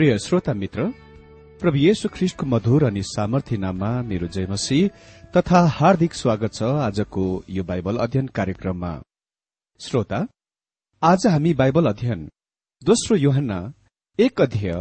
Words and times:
प्रिय 0.00 0.16
श्रोता 0.18 0.52
मित्र 0.54 0.84
प्रभु 1.60 1.76
येशु 1.76 2.08
ख्रिष्टको 2.08 2.46
मधुर 2.46 2.84
अनि 2.84 3.00
सामर्थ्य 3.02 3.56
नाममा 3.56 3.90
मेरो 4.02 4.26
जयमसी 4.26 4.78
तथा 5.36 5.60
हार्दिक 5.78 6.14
स्वागत 6.14 6.54
छ 6.54 6.70
आजको 6.84 7.24
यो 7.50 7.64
बाइबल 7.64 7.96
अध्ययन 8.04 8.26
कार्यक्रममा। 8.38 8.92
श्रोता 9.80 10.20
आज 11.02 11.26
हामी 11.26 11.52
बाइबल 11.54 11.88
अध्ययन 11.88 12.24
दोस्रो 12.82 13.16
योहन्ना 13.16 13.58
एक 14.18 14.40
अध्यय 14.40 14.72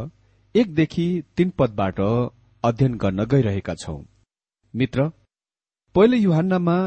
एकदेखि 0.55 1.07
तीन 1.37 1.49
पदबाट 1.59 1.99
अध्ययन 2.63 2.95
गर्न 2.95 3.25
गइरहेका 3.25 3.75
छौं। 3.75 3.99
मित्र 4.73 5.09
पहिलो 5.95 6.17
युहान्नामा 6.17 6.77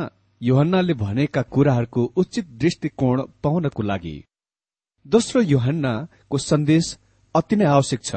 योहन्नाले 0.40 0.94
भनेका 1.04 1.42
कुराहरूको 1.52 2.06
उचित 2.16 2.48
दृष्टिकोण 2.64 3.22
पाउनको 3.44 3.82
लागि 3.82 4.16
दोस्रो 5.06 5.42
युहान्नाको 5.52 6.38
सन्देश 6.40 6.96
अति 7.34 7.56
नै 7.56 7.64
आवश्यक 7.64 8.00
छ। 8.04 8.14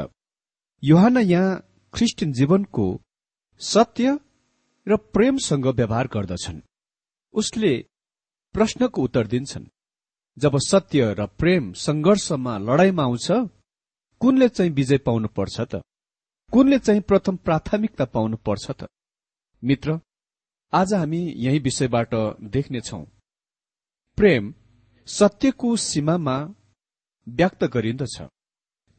युहान 0.84 1.18
यहाँ 1.18 1.64
ख्रिस्टियन 1.94 2.34
जीवनको 2.34 3.02
सत्य 3.60 4.20
र 4.88 4.98
प्रेमसँग 4.98 5.68
व्यवहार 5.68 6.08
गर्दछन्। 6.08 6.62
उसले 7.34 7.86
प्रश्नको 8.54 9.04
उत्तर 9.04 9.28
दिन्छन्। 9.28 9.66
जब 10.38 10.58
सत्य 10.58 11.14
र 11.14 11.26
प्रेम 11.26 11.74
संघर्षमा 11.74 12.58
लडाईँमा 12.58 13.04
आउँछ 13.04 13.28
कुनले 14.20 14.50
चाहिँ 14.50 14.72
विजय 14.72 14.98
पाउनु 14.98 15.28
पर्छ 15.28 15.62
त? 15.62 15.82
कुनले 16.52 16.80
चाहिँ 16.80 17.02
प्रथम 17.02 17.36
प्राथमिकता 17.38 18.06
पाउनु 18.06 18.38
पर्छ 18.38 18.72
त? 18.72 18.88
मित्र 19.64 20.00
आज 20.74 20.94
हामी 20.94 21.34
यही 21.38 21.60
विषयबाट 21.60 22.12
देख्नेछौ। 22.44 23.00
प्रेम 24.18 24.54
सत्यको 25.08 25.76
सीमामा 25.76 26.38
व्यक्त 27.28 27.64
गरिन्दछ। 27.64 28.22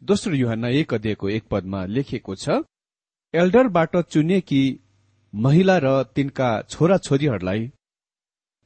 दोस्रो 0.03 0.35
युहन्ना 0.35 0.69
एक 0.69 0.93
अध्ययको 0.95 1.29
एक 1.29 1.45
पदमा 1.51 1.85
लेखिएको 1.87 2.35
छ 2.35 2.57
एल्डरबाट 3.35 3.97
चुनिएकी 4.07 4.61
महिला 5.35 5.77
र 5.79 6.03
तिनका 6.17 6.51
छोरा 6.63 6.97
छोरीहरूलाई 6.99 7.71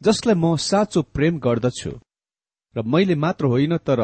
जसलाई 0.01 0.35
म 0.35 0.57
साँचो 0.61 1.03
प्रेम 1.15 1.39
गर्दछु 1.39 1.93
र 2.75 2.83
मैले 2.85 3.15
मात्र 3.15 3.47
होइन 3.47 3.77
तर 3.79 4.03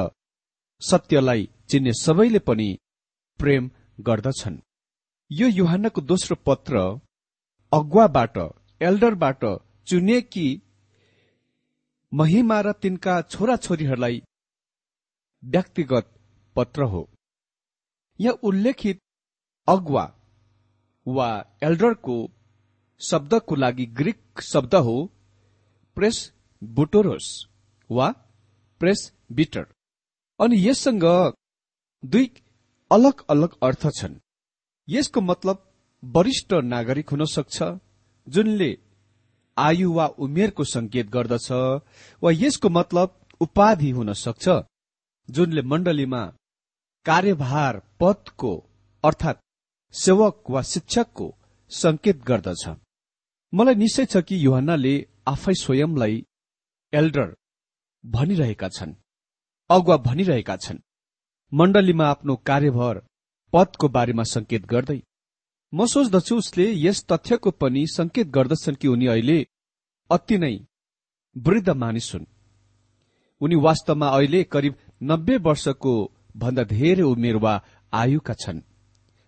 सत्यलाई 0.82 1.48
चिन्ने 1.68 1.92
सबैले 1.92 2.38
पनि 2.38 2.68
प्रेम 3.40 3.70
गर्दछन्। 4.00 4.56
यो 5.30 5.46
युहानको 5.48 6.00
दोस्रो 6.02 6.36
पत्र 6.46 6.74
अगुवाबाट 7.72 8.38
एल्डरबाट 8.80 9.44
चुनिएकी 9.86 10.46
महिमा 12.12 12.60
र 12.60 12.72
तिनका 12.72 13.20
छोराछोरीहरूलाई 13.22 14.22
व्यक्तिगत 15.42 16.06
पत्र 16.56 16.82
हो। 16.84 17.02
यहाँ 18.20 18.38
उल्लेखित 18.48 19.00
अगुवा 19.68 20.04
वा 21.06 21.28
एल्डरको 21.62 22.16
शब्दको 23.00 23.54
लागि 23.54 23.86
ग्रीक 23.98 24.40
शब्द 24.42 24.74
हो 24.86 24.96
प्रेस 25.96 26.32
बुटोरोस 26.62 27.26
वा 27.90 28.10
प्रेस 28.80 29.12
बिटर। 29.32 29.66
अनि 30.40 30.56
यससँग 30.68 31.04
दुई 32.02 32.30
अलग 32.90 33.24
अलग 33.30 33.54
अर्थ 33.62 33.86
छन्। 33.98 34.14
यसको 34.88 35.20
मतलब 35.20 35.62
वरिष्ठ 36.02 36.52
नागरिक 36.64 37.10
हुन 37.10 37.24
सक्छ 37.24 37.62
जुनले 38.26 38.70
आयु 39.56 39.92
वा 39.92 40.06
उमेरको 40.24 40.64
संकेत 40.64 41.06
गर्दछ 41.10 41.50
वा 42.22 42.30
यसको 42.32 42.68
मतलब 42.68 43.20
उपाधि 43.40 43.90
हुन 43.90 44.12
सक्छ 44.24 44.48
जुनले 45.28 45.62
मण्डलीमा 45.62 46.22
कार्यभार 47.06 47.76
पदको 48.00 48.52
अर्थात् 49.04 49.38
सेवक 49.94 50.50
वा 50.50 50.62
शिक्षकको 50.62 51.26
संकेत 51.70 52.24
गर्दछ। 52.24 52.64
मलाई 53.52 53.74
निश्चय 53.74 54.04
छ 54.04 54.22
कि 54.28 54.36
युहन्नाले 54.44 54.94
आफै 55.28 55.54
स्वयंलाई 55.54 56.16
एल्डर 56.92 57.28
भनिरहेका 58.04 58.68
छन् 58.68 58.94
अगुवा 59.70 59.96
भनिरहेका 60.08 60.56
छन्। 60.56 60.78
मण्डलीमा 61.52 62.06
आफ्नो 62.06 62.36
कार्यभार 62.46 63.02
पदको 63.52 63.88
बारेमा 63.88 64.22
संकेत 64.26 64.66
गर्दै 64.66 65.00
म 65.72 65.86
सोच्दछु 65.86 66.36
उसले 66.36 66.66
यस 66.86 67.04
तथ्यको 67.12 67.50
पनि 67.60 67.86
संकेत 67.88 68.26
गर्दछन् 68.36 68.80
कि 68.80 68.88
उनी 68.88 69.06
अहिले 69.06 69.38
अति 70.10 70.38
नै 70.38 70.54
वृद्ध 71.36 71.68
मानिस 71.70 72.12
हुन्। 72.14 72.26
उनी 73.40 73.56
वास्तवमा 73.62 74.08
अहिले 74.08 74.42
करिब 74.52 74.74
नब्बे 75.02 75.36
वर्षको 75.46 75.94
भन्दा 76.36 76.64
धेरै 76.66 77.02
उमेर 77.04 77.36
वा 77.36 77.54
आयुका 77.92 78.34
छन् 78.34 78.60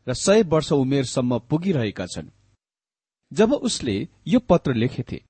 र 0.06 0.14
सय 0.16 0.43
वर्ष 0.52 0.72
उमेरसम्म 0.72 1.38
पुगिरहेका 1.50 2.06
छन्। 2.06 2.28
जब 3.32 3.52
उसले 3.69 3.96
यो 4.26 4.38
पत्र 4.50 4.75
लेखेथे 4.75 5.20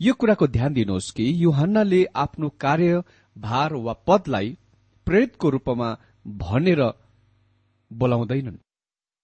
यो 0.00 0.12
कुराको 0.14 0.46
ध्यान 0.46 0.72
दिनुहोस् 0.74 1.10
कि 1.16 1.24
युहन्नाले 1.44 2.04
आफ्नो 2.16 2.48
कार्य 2.60 3.02
भार 3.36 3.74
वा 3.76 3.92
पदलाई 4.06 4.56
प्रेरितको 5.06 5.50
रूपमा 5.50 5.88
भनेर 6.38 6.82
बोलाउँदैनन्। 7.90 8.58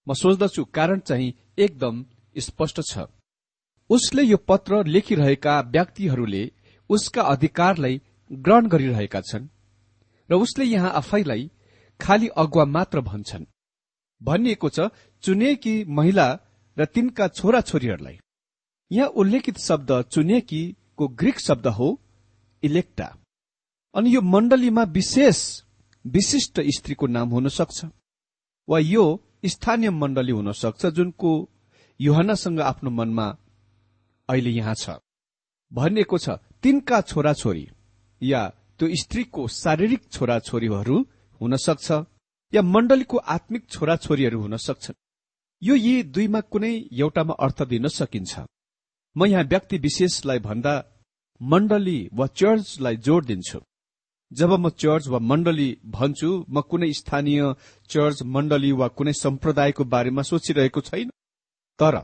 म 0.07 0.13
सोच्दछु 0.13 0.63
कारण 0.73 0.99
चाहिँ 0.99 1.33
एकदम 1.57 2.05
स्पष्ट 2.35 2.81
छ। 2.81 3.05
उसले 3.89 4.23
यो 4.23 4.37
पत्र 4.47 4.83
लेखिरहेका 4.85 5.59
व्यक्तिहरूले 5.73 6.43
उसका 6.89 7.21
अधिकारलाई 7.33 8.01
ग्रहण 8.31 8.67
गरिरहेका 8.67 9.21
छन्। 9.21 9.49
र 10.33 10.35
उसले 10.35 10.65
यहाँ 10.65 10.91
आफैलाई 10.97 11.49
खालि 11.99 12.27
अगुवा 12.37 12.65
मात्र 12.65 13.01
भन्छन्। 13.01 13.45
भनिएको 14.21 14.69
छ 14.69 14.89
चुनिएकी 15.23 15.73
महिला 15.87 16.27
र 16.77 16.85
तिनका 16.85 17.27
छोरा 17.29 17.61
छोरीहरूलाई 17.61 18.17
यहाँ 18.91 19.09
उल्लेखित 19.13 19.57
शब्द 19.59 19.91
चुनिएकीको 20.11 21.07
ग्रीक 21.19 21.39
शब्द 21.39 21.67
हो 21.77 21.87
इलेक्टा। 22.63 23.07
अनि 23.95 24.15
यो 24.15 24.21
मण्डलीमा 24.23 24.83
विशेष 24.91 25.39
विशिष्ट 26.05 26.61
स्त्रीको 26.75 27.07
नाम 27.07 27.29
हुन 27.29 27.47
सक्छ 27.49 27.85
वा 28.67 28.79
यो 28.79 29.03
स्थानीय 29.45 29.89
मण्डली 29.91 30.31
हुन 30.31 30.51
सक्छ 30.53 30.85
जुनको 30.97 31.31
युहनासँग 31.99 32.59
आफ्नो 32.61 32.89
मनमा 32.89 33.27
अहिले 34.29 34.49
यहाँ 34.51 34.75
छ। 34.75 34.97
भनिएको 35.71 36.17
छ 36.17 36.29
तिनका 36.63 37.01
छोराछोरी 37.03 37.67
या 38.21 38.41
त्यो 38.79 38.87
स्त्रीको 39.01 39.47
शारीरिक 39.55 40.01
छोराछोरीहरू 40.11 40.97
हुन 41.41 41.55
सक्छ 41.57 41.87
या 42.53 42.61
मण्डलीको 42.73 43.17
आत्मिक 43.35 43.63
छोराछोरीहरू 43.69 44.39
हुन 44.41 44.55
सक्छन्। 44.57 44.95
यो 45.61 45.75
यी 45.75 45.93
दुईमा 46.15 46.39
कुनै 46.51 46.73
एउटामा 47.01 47.33
अर्थ 47.45 47.61
दिन 47.71 47.87
सकिन्छ। 47.89 48.33
म 49.15 49.25
यहाँ 49.25 49.43
व्यक्ति 49.43 49.77
विशेषलाई 49.77 50.39
भन्दा 50.39 50.73
मण्डली 51.41 51.99
वा 52.13 52.25
चर्चलाई 52.39 52.95
जोड 53.05 53.25
दिन्छु। 53.25 53.59
जब 54.31 54.51
म 54.53 54.69
चर्च 54.81 55.07
वा 55.07 55.19
मण्डली 55.19 55.69
भन्छु 55.95 56.29
म 56.49 56.61
कुनै 56.69 56.91
स्थानीय 56.93 57.41
चर्च 57.89 58.23
मण्डली 58.35 58.71
वा 58.79 58.87
कुनै 58.97 59.13
सम्प्रदायको 59.13 59.83
बारेमा 59.93 60.21
सोचिरहेको 60.21 60.81
छैन। 60.81 61.09
तर 61.79 61.95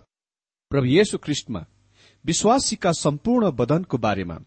प्रभु 0.72 0.88
येशु 0.88 1.18
ख्रिष्टमा 1.18 1.66
विश्वासीका 2.26 2.92
सम्पूर्ण 2.92 3.52
बदनको 3.52 3.98
बारेमा 3.98 4.38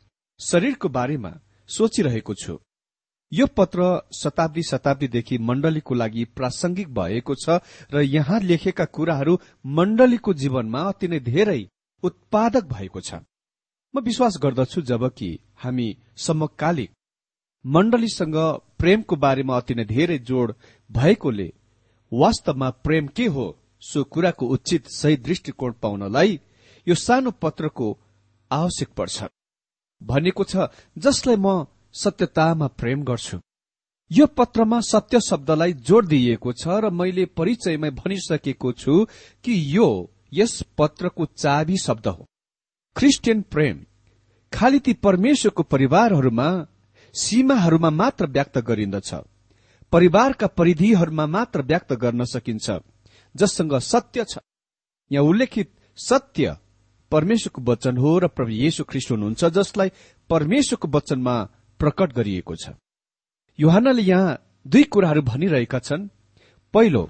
शरीरको 0.41 0.89
बारेमा 0.89 1.33
सोचिरहेको 1.69 2.35
छु। 2.35 2.59
यो 3.33 3.47
पत्र 3.57 3.83
शताब्दी 4.15 4.63
शताब्दीदेखि 4.63 5.39
मण्डलीको 5.41 5.95
लागि 5.95 6.25
प्रासंगिक 6.37 6.89
भएको 6.95 7.35
छ 7.35 7.61
र 7.95 8.01
यहाँ 8.03 8.41
लेखेका 8.41 8.85
कुराहरू 8.97 9.39
मण्डलीको 9.77 10.35
जीवनमा 10.35 10.81
अति 10.89 11.09
नै 11.09 11.21
धेरै 11.21 11.61
उत्पादक 12.03 12.65
भएको 12.73 13.01
छ। 13.01 13.15
म 13.95 14.01
विश्वास 14.01 14.39
गर्दछु 14.43 14.81
जबकि 14.83 15.31
हामी 15.63 15.89
समकालिक 16.19 16.91
मण्डलीसँग 17.65 18.37
प्रेमको 18.79 19.17
बारेमा 19.17 19.57
अति 19.57 19.75
नै 19.75 19.85
धेरै 19.87 20.19
जोड 20.29 20.55
भएकोले 20.91 21.49
वास्तवमा 22.13 22.71
प्रेम 22.85 23.07
के 23.17 23.27
हो 23.27 23.47
सो 23.83 24.05
कुराको 24.05 24.47
उचित 24.47 24.89
सही 24.93 25.17
दृष्टिकोण 25.19 25.73
पाउनलाई 25.83 26.41
यो 26.87 26.95
सानो 26.97 27.31
पत्रको 27.43 27.87
आवश्यक 28.51 28.89
पर्छ। 28.97 29.25
भनेको 30.03 30.45
छ 30.45 30.69
जसलाई 30.97 31.37
म 31.37 31.67
सत्यतामा 31.95 32.67
प्रेम 32.79 33.03
गर्छु। 33.05 33.39
यो 34.11 34.27
पत्रमा 34.29 34.81
सत्य 34.83 35.21
शब्दलाई 35.21 35.73
जोड़ 35.81 36.05
दिइएको 36.07 36.53
छ 36.53 36.81
र 36.83 36.91
मैले 36.91 37.25
परिचयमा 37.39 37.91
भनिसकेको 38.01 38.73
छु 38.73 38.95
कि 39.45 39.53
यो 39.77 39.89
यस 40.33 40.63
पत्रको 40.79 41.25
चाबी 41.37 41.77
शब्द 41.79 42.07
हो। 42.09 42.27
क्रिस्चियन 42.97 43.43
प्रेम 43.53 43.85
खालि 44.53 44.79
ती 44.79 44.93
परमेश्वरको 45.01 45.63
परिवारहरूमा 45.63 46.49
सीमाहरूमा 47.15 47.91
मात्र 47.91 48.27
व्यक्त 48.27 48.59
गरिन्दछ। 48.59 49.11
परिवारका 49.93 50.47
परिधिहरूमा 50.59 51.27
मात्र 51.27 51.63
व्यक्त 51.63 51.93
गर्न 51.95 52.25
सकिन्छ 52.25 52.71
जससँग 53.35 53.75
सत्य 53.83 54.25
छ। 54.25 54.39
यहाँ 55.11 55.25
उल्लेखित 55.25 55.71
सत्य 55.99 56.57
परमेश्वरको 57.13 57.63
वचन 57.71 57.97
हो 57.97 58.19
र 58.19 58.29
प्रभु 58.29 58.51
येशु 58.53 58.85
ख्रिस्ट 58.85 59.11
हुनुहुन्छ 59.11 59.45
जसलाई 59.57 59.91
परमेश्वरको 60.31 60.89
वचनमा 60.89 61.37
प्रकट 61.81 62.13
गरिएको 62.13 62.55
छ। 62.57 62.71
युहानले 63.59 64.03
यहाँ 64.03 64.39
दुई 64.67 64.85
कुराहरू 64.85 65.23
भनिरहेका 65.23 65.79
छन्। 65.79 66.09
पहिलो 66.75 67.09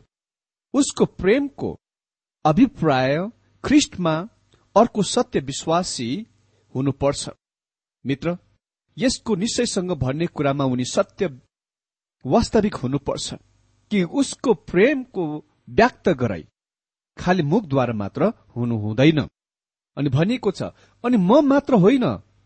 उसको 0.75 1.04
प्रेमको 1.21 1.68
अभिप्राय 2.44 3.16
ख्रिस्टमा 3.64 4.14
अर्को 4.76 5.02
सत्य 5.04 5.40
विश्वासी 5.40 6.09
हुनुपर्छ। 6.75 7.28
मित्र 8.04 8.37
यसको 8.97 9.35
निश्चयसँग 9.37 9.90
भन्ने 9.99 10.26
कुरामा 10.26 10.64
उनी 10.64 10.85
सत्य 10.85 11.28
वास्तविक 12.25 12.75
हुनुपर्छ 12.75 13.35
कि 13.90 14.02
उसको 14.21 14.54
प्रेमको 14.71 15.25
व्यक्त 15.68 16.09
गराई 16.21 16.44
खालि 17.16 17.42
मुखद्वारा 17.42 17.94
मात्र 17.94 18.32
हुनु 18.56 18.76
हुँदैन। 18.78 19.21
अनि 19.96 20.08
भनिएको 20.08 20.50
छ 20.50 20.62
अनि 21.04 21.16
म 21.18 21.40
मात्र 21.44 21.75
होइन 21.75 22.04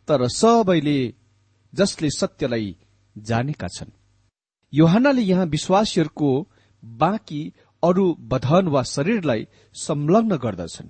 तर 0.08 0.26
सबैले 0.30 0.98
जसले 1.72 2.10
सत्यलाई 2.10 2.76
जानेका 3.16 3.68
छन्। 3.68 3.90
योहानाले 4.72 5.22
यहाँ 5.22 5.46
विश्वासीहरूको 5.46 6.30
बाँकी 6.82 7.42
अरू 7.82 8.06
बधन 8.22 8.68
वा 8.68 8.82
शरीरलाई 8.84 9.46
संलग्न 9.74 10.36
गर्दछन्। 10.36 10.88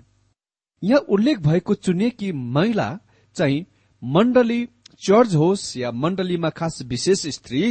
यहाँ 0.83 1.01
उल्लेख 1.09 1.39
भएको 1.39 1.75
चुनिएकी 1.77 2.31
महिला 2.33 2.89
चाहिँ 3.37 3.65
मण्डली 4.03 4.65
चर्च 5.01 5.35
होस् 5.35 5.77
या 5.77 5.91
मण्डलीमा 5.93 6.51
खास 6.51 6.79
विशेष 6.85 7.27
स्त्री 7.37 7.63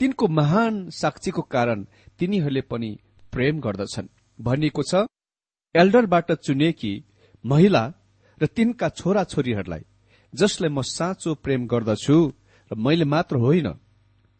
तिनको 0.00 0.28
महान 0.28 0.88
साक्षीको 0.90 1.42
कारण 1.42 1.84
तिनीहरूले 2.18 2.60
पनि 2.60 2.90
प्रेम 3.32 3.60
गर्दछन्। 3.60 4.08
भनिएको 4.38 4.82
छ 4.82 5.06
एल्डरबाट 5.74 6.32
चुनिएकी 6.32 6.92
महिला 7.44 7.82
र 8.40 8.46
तिनका 8.46 8.88
छोरा 8.88 9.22
छोरीहरूलाई 9.24 9.84
जसलाई 10.32 10.70
म 10.70 10.82
साँचो 10.82 11.34
प्रेम 11.44 11.66
गर्दछु 11.66 12.16
र 12.70 12.74
मैले 12.76 13.04
मात्र 13.04 13.36
होइन 13.36 13.68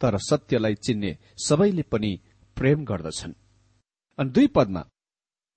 तर 0.00 0.18
सत्यलाई 0.20 0.74
चिन्ने 0.84 1.10
सबैले 1.38 1.82
पनि 1.82 2.12
प्रेम 2.56 2.84
गर्दछन्। 2.84 3.32
अनि 4.18 4.30
दुई 4.30 4.46
पदमा 4.56 4.82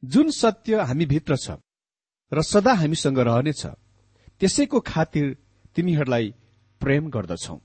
जुन 0.03 0.29
सत्य 0.31 0.81
हामीभित्र 0.81 1.35
छ 1.37 1.57
र 2.31 2.41
सदा 2.41 2.73
हामीसँग 2.73 3.19
रहनेछ 3.19 3.65
त्यसैको 4.39 4.79
खातिर 4.87 5.25
तिमीहरूलाई 5.75 6.33
प्रेम 6.81 7.09
गर्दछौ। 7.09 7.55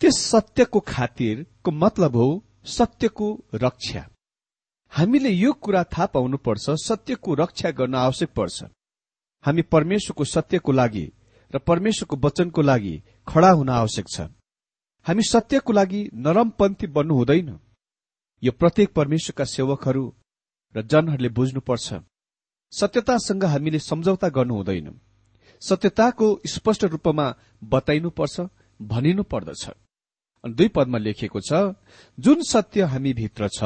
त्यस 0.00 0.16
सत्यको 0.22 0.80
खातिरको 0.80 1.70
मतलब 1.70 2.16
हो 2.16 2.28
सत्यको 2.66 3.28
रक्षा। 3.54 4.02
हामीले 4.92 5.30
यो 5.30 5.52
कुरा 5.54 5.82
थाहा 5.84 6.06
पाउनुपर्छ 6.06 6.70
सत्यको 6.84 7.34
रक्षा 7.34 7.70
गर्न 7.70 7.94
आवश्यक 7.96 8.30
पर्छ। 8.36 8.58
हामी 9.44 9.62
परमेश्वरको 9.74 10.24
सत्यको 10.24 10.72
लागि 10.72 11.06
र 11.50 11.58
परमेश्वरको 11.58 12.16
वचनको 12.16 12.62
लागि 12.62 12.94
खड़ा 13.28 13.50
हुन 13.50 13.68
आवश्यक 13.70 14.06
छ। 14.08 14.20
हामी 15.06 15.22
सत्यको 15.22 15.72
लागि 15.72 16.00
नरमपन्थी 16.14 16.86
बन्नु 16.86 17.14
हुँदैन। 17.14 17.48
यो 18.42 18.52
प्रत्येक 18.52 18.92
परमेश्वरका 18.92 19.44
सेवकहरू 19.44 20.04
र 20.74 20.82
जनहरूले 20.82 21.28
बुझ्नुपर्छ। 21.28 21.88
सत्यतासँग 22.72 23.44
हामीले 23.44 23.78
सम्झौता 23.80 24.28
गर्नु 24.28 24.54
हुँदैन। 24.54 24.88
सत्यताको 25.62 26.26
स्पष्ट 26.46 26.84
रूपमा 26.84 27.26
बताइनुपर्छ 27.64 28.40
भनिनु 28.80 29.22
पर्दछ 29.22 29.68
दुई 30.44 30.68
पदमा 30.68 30.98
लेखिएको 30.98 31.40
छ 31.40 31.60
जुन 32.18 32.42
सत्य 32.42 32.82
हामी 32.84 33.12
भित्र 33.12 33.48
छ 33.48 33.64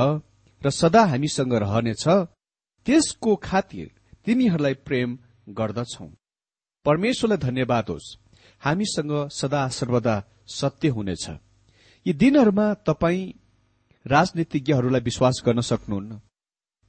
र 0.63 0.71
सदा 0.71 1.05
हामीसँग 1.05 1.55
रहनेछ 1.55 2.05
त्यसको 2.87 3.35
खातिर 3.37 3.91
तिनीहरूलाई 4.25 4.75
प्रेम 4.87 5.19
गर्दछौ। 5.49 6.11
परमेश्वरलाई 6.85 7.39
धन्यवाद 7.39 7.85
होस्। 7.89 8.17
हामीसँग 8.61 9.29
सदा 9.29 9.69
सर्वदा 9.69 10.25
सत्य 10.47 10.89
हुनेछ। 10.89 11.31
यी 12.07 12.13
दिनहरूमा 12.13 12.75
तपाईँ 12.75 13.33
राजनीतिज्ञहरूलाई 14.07 15.01
विश्वास 15.01 15.43
गर्न 15.47 15.61
सक्नुहुन्न। 15.61 16.21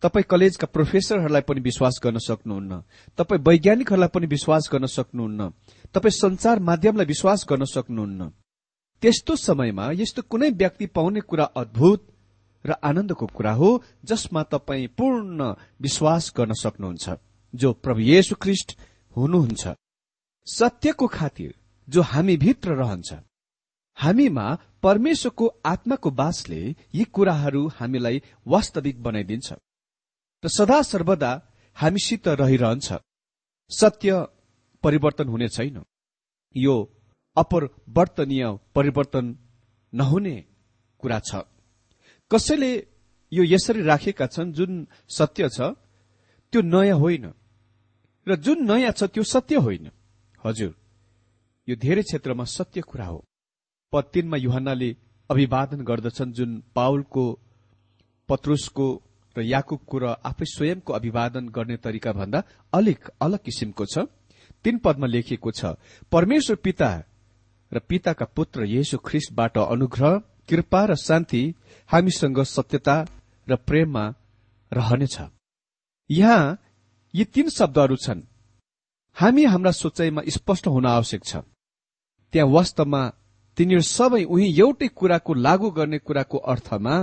तपाईँ 0.02 0.24
कलेजका 0.30 0.68
प्रोफेसरहरूलाई 0.68 1.42
पनि 1.42 1.62
विश्वास 1.62 2.00
गर्न 2.04 2.18
सक्नुहुन्न। 2.18 2.84
तपाईँ 3.18 3.42
वैज्ञानिकहरूलाई 3.42 4.08
पनि 4.08 4.28
विश्वास 4.28 4.70
गर्न 4.72 4.86
सक्नुहुन्न। 4.86 5.54
तपाईँ 5.94 6.12
संचार 6.12 6.60
माध्यमलाई 6.60 7.06
विश्वास 7.06 7.46
गर्न 7.50 7.66
सक्नुहुन्न। 7.66 8.32
त्यस्तो 9.02 9.36
समयमा 9.36 9.92
यस्तो 9.92 10.22
कुनै 10.22 10.50
व्यक्ति 10.50 10.86
पाउने 10.86 11.20
कुरा 11.20 11.44
अद्भुत 11.44 12.08
र 12.66 12.72
आनन्दको 12.72 13.26
कुरा 13.26 13.52
हो 13.52 13.84
जसमा 14.06 14.44
तपाईँ 14.44 14.88
पूर्ण 14.88 15.56
विश्वास 15.82 16.34
गर्न 16.38 16.54
सक्नुहुन्छ। 16.54 17.10
जो 17.54 17.74
प्रभु 17.74 18.00
येशु 18.00 18.36
ख्रिष्ट 18.36 18.78
हुनुहुन्छ। 19.16 19.68
सत्यको 20.48 21.08
खातिर 21.08 21.54
जो 21.88 22.02
हामी 22.02 22.38
भित्र 22.38 22.76
रहन्छ। 22.76 23.14
हामीमा 23.98 24.58
परमेश्वरको 24.84 25.48
आत्माको 25.66 26.12
बासले 26.12 26.76
यी 26.96 27.04
कुराहरू 27.04 27.68
हामीलाई 27.68 28.22
वास्तविक 28.48 29.02
बनाइदिन्छ। 29.04 29.54
र 30.44 30.48
सदा 30.48 30.82
सर्वदा 30.82 31.32
हामीसित 31.78 32.28
रहिरहन्छ। 32.28 32.94
सत्य 33.72 34.26
परिवर्तन 34.84 35.28
हुने 35.28 35.48
छैन। 35.50 35.84
यो 36.56 36.76
अपरिवर्तनीय 37.38 38.46
परिवर्तन 38.76 39.38
नहुने 39.94 40.46
कुरा 41.00 41.20
छ। 41.20 41.36
कसैले 42.32 42.72
यो 43.32 43.44
यसरी 43.44 43.82
राखेका 43.82 44.28
छन् 44.28 44.54
जुन 44.54 44.88
सत्य 45.10 45.50
छ 45.50 45.62
त्यो 46.54 46.62
नयाँ 46.62 46.98
होइन। 46.98 47.34
र 48.28 48.36
जुन 48.36 48.58
नयाँ 48.72 48.92
छ 48.92 49.04
त्यो 49.06 49.24
सत्य 49.24 49.56
होइन। 49.58 49.90
हजुर 50.40 50.72
यो 51.68 51.76
धेरै 51.76 52.04
क्षेत्रमा 52.04 52.44
सत्य 52.48 52.82
कुरा 52.82 53.06
हो। 53.06 53.20
पद 53.94 54.04
तीनमा 54.14 54.38
युहन्नाले 54.38 54.90
अभिवादन 55.30 55.82
गर्दछन् 55.84 56.34
जुन 56.34 56.52
पाउलको 56.76 57.24
पत्रुसको 58.30 58.88
र 59.36 59.42
याकुबको 59.44 59.98
र 59.98 60.06
आफै 60.26 60.46
स्वयंको 60.46 60.94
अभिवादन 60.94 61.50
गर्ने 61.50 61.78
तरिका 61.78 62.12
भन्दा 62.14 62.40
अलिक 62.74 63.02
अलग 63.22 63.40
किसिमको 63.46 63.86
छ। 63.86 64.06
तीन 64.66 64.78
पदमा 64.78 65.08
लेखिएको 65.08 65.52
छ 65.52 65.62
परमेश्वर 66.12 66.56
पिता 66.66 66.90
र 67.72 67.80
पिताका 67.80 68.26
पुत्र 68.36 68.66
येशु 68.68 68.98
ख्रिस्टबाट 68.98 69.58
अनुग्रह 69.58 70.18
कृपा 70.50 70.82
र 70.86 70.96
शान्ति 70.98 71.44
हामीसँग 71.90 72.40
सत्यता 72.46 72.96
र 73.48 73.56
प्रेममा 73.68 74.06
रहनेछ। 74.72 75.18
यहाँ 76.10 76.58
यी 77.14 77.24
तीन 77.26 77.50
शब्दहरू 77.50 77.96
छन्। 77.96 78.22
हामी 79.18 79.44
हाम्रा 79.46 79.72
सोचाइमा 79.72 80.22
स्पष्ट 80.28 80.68
हुन 80.68 80.86
आवश्यक 80.86 81.24
छ। 81.26 81.36
त्यहाँ 82.34 82.50
वास्तवमा 82.50 83.02
तिनीहरू 83.58 83.82
सबै 83.82 84.24
उही 84.24 84.48
एउटै 84.60 84.88
कुराको 84.88 85.34
लागू 85.34 85.70
गर्ने 85.72 86.00
कुराको 86.00 86.38
अर्थमा 86.38 86.96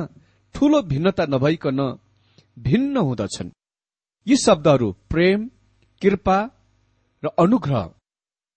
ठूलो 0.54 0.82
भिन्नता 0.82 1.24
नभइकन 1.26 1.80
भिन्न 2.58 2.96
हुँदछन्। 2.96 3.50
यी 4.26 4.36
शब्दहरू 4.36 4.92
प्रेम 5.10 5.50
कृपा 6.02 6.38
र 7.22 7.26
अनुग्रह। 7.38 7.84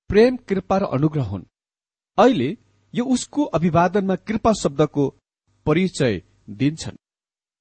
प्रेम 0.10 0.38
कृपा 0.38 0.78
र 0.78 0.84
अनुग्रह 0.84 1.24
हुन्। 1.24 1.50
अहिले 2.18 2.58
यो 2.94 3.04
उसको 3.06 3.44
अभिवादनमा 3.58 4.16
कृपा 4.16 4.52
शब्दको 4.54 5.04
परिचय 5.66 6.22
दिन्छन्। 6.50 6.98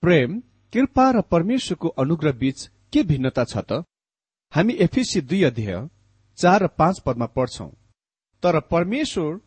प्रेम 0.03 0.41
कृपा 0.73 1.11
र 1.11 1.21
परमेश्वरको 1.21 1.89
अनुग्रह 1.89 2.33
बीच 2.33 2.71
के 2.93 3.03
भिन्नता 3.03 3.45
छ 3.45 3.57
त? 3.59 3.85
हामी 4.53 4.75
एफिसी 4.75 5.21
दुई 5.21 5.43
अध्यय 5.43 5.89
चार 6.39 6.63
र 6.63 6.67
पाँच 6.69 7.01
पदमा 7.01 7.27
पढ्छौं। 7.27 7.69
तर 8.43 8.61
परमेश्वर 8.61 9.41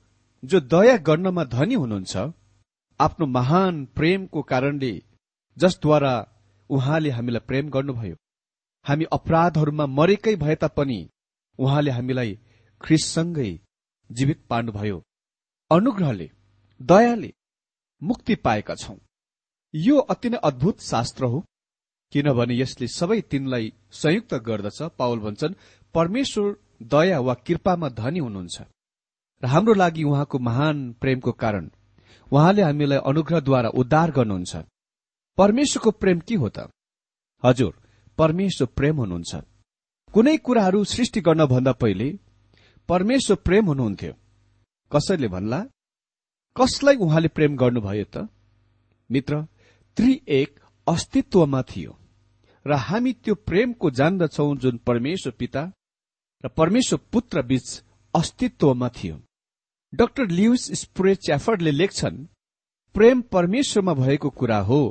जो 0.44 0.60
दया 0.60 0.98
गर्नमा 0.98 1.44
धनी 1.44 1.76
हुनुहुन्छ 1.76 2.18
आफ्नो 3.00 3.26
महान 3.28 3.86
प्रेमको 3.86 4.42
कारणले 4.42 4.92
जसद्वारा 5.58 6.14
उहाँले 6.70 7.10
हामीलाई 7.10 7.48
प्रेम 7.48 7.70
गर्नुभयो। 7.70 8.16
हामी 8.86 9.06
अपराधहरूमा 9.06 9.86
मरेकै 9.86 10.36
भए 10.36 10.56
तापनि 10.56 11.00
उहाँले 11.60 11.92
हामीलाई 11.92 12.40
ख्रिससँगै 12.82 13.52
जीवित 14.10 14.46
पार्नुभयो। 14.50 15.04
अनुग्रहले 15.72 16.30
दयाले 16.82 17.34
मुक्ति 18.02 18.36
पाएका 18.36 18.76
छौं। 18.76 18.98
यो 19.74 19.98
अति 19.98 20.30
नै 20.30 20.38
अद्भुत 20.44 20.80
शास्त्र 20.82 21.26
हो। 21.26 21.44
किनभने 22.12 22.58
यसले 22.58 22.88
सबै 22.88 23.22
तिनलाई 23.22 23.74
संयुक्त 23.91 24.34
गर्दछ। 24.34 24.82
पावल 24.98 25.20
भन्छन् 25.20 25.53
परमेश्वर 25.94 26.56
दया 26.84 27.20
वा 27.20 27.34
कृपामा 27.34 27.89
धनी 27.89 28.20
हुनुहुन्छ। 28.20 28.62
र 29.44 29.46
हाम्रो 29.46 29.74
लागि 29.74 30.03
उहाँको 30.03 30.39
महान 30.39 30.94
प्रेमको 31.01 31.32
कारण। 31.32 31.70
उहाँले 32.32 32.62
हामीलाई 32.62 32.98
अनुग्रहद्वारा 32.98 33.70
उद्धार 33.70 34.12
गर्नुहुन्छ। 34.12 34.56
परमेश्वरको 35.38 35.91
प्रेम 35.91 36.20
के 36.20 36.36
हो 36.36 36.50
त? 36.50 36.70
हजुर 37.44 37.74
परमेश्वर 38.18 38.68
प्रेम 38.75 38.98
हुनुहुन्छ। 38.98 39.36
कुनै 40.13 40.38
कुराहरू 40.38 40.84
सृष्टि 40.84 41.22
गर्न 41.22 41.46
भन्दा 41.46 41.72
पहिले 41.72 42.20
परमेश्वर 42.88 43.38
प्रेम 43.38 43.65
हुनुहुन्थ्यो। 43.65 44.13
कसैले 44.91 45.27
भन्ला 45.27 45.60
कसलाई 46.56 46.96
उहाँले 46.96 47.27
प्रेम 47.27 47.56
गर्नुभयो 47.58 48.06
त? 48.06 48.27
मित्र 49.12 49.48
त्रि 49.98 50.22
एक 50.27 50.60
अस्तित्वमा 50.88 51.62
थियो। 51.62 51.98
र 52.65 52.74
हामी 52.77 53.13
त्यो 53.13 53.36
प्रेमको 53.48 53.89
जान्दछौ 53.89 54.56
जुन 54.56 54.77
परमेश्वर 54.88 55.34
पिता 55.39 55.63
र 56.44 56.48
परमेश्वर 56.58 57.00
पुत्र 57.13 57.41
बीच 57.41 57.68
अस्तित्वमा 58.13 58.89
थियो। 58.89 59.15
डाक्टर 59.94 60.27
लिउस 60.30 60.72
स्प्रे 60.82 61.15
च्याफर्डले 61.15 61.72
लेख्छन् 61.72 62.25
प्रेम 62.96 63.22
परमेश्वरमा 63.34 63.94
भएको 63.94 64.30
कुरा 64.30 64.60
हो 64.60 64.82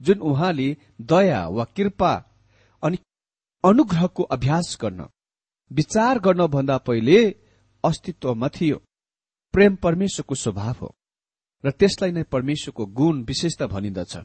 जुन 0.00 0.18
उहाँले 0.20 0.68
दया 1.00 1.46
वा 1.48 1.64
कृपा 1.76 2.12
अनि 2.82 2.98
अनुग्रहको 3.64 4.22
अभ्यास 4.22 4.76
गर्न 4.82 5.08
विचार 5.70 6.18
गर्न 6.18 6.46
भन्दा 6.46 6.76
पहिले 6.78 7.18
अस्तित्वमा 7.84 8.48
थियो। 8.48 8.76
प्रेम 9.54 9.76
परमेश्वरको 9.76 10.34
स्वभाव 10.34 10.76
हो 10.80 10.94
र 11.64 11.70
त्यसलाई 11.70 12.10
नै 12.12 12.22
परमेश्वरको 12.22 12.86
गुण 12.86 13.22
विशेषता 13.24 13.66
भनिन्दछ। 13.66 14.16